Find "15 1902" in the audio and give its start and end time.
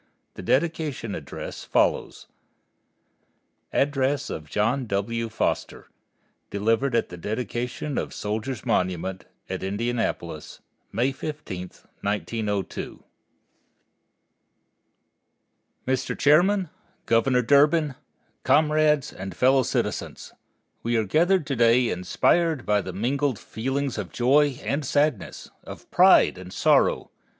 11.11-13.03